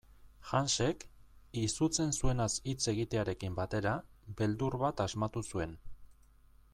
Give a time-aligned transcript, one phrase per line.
[0.51, 1.03] Hansek,
[1.63, 3.93] izutzen zuenaz hitz egitearekin batera,
[4.41, 5.77] beldur bat asmatu zuen.